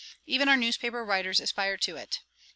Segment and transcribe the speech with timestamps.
[0.25, 2.21] Even our newspaper writers aspire to it.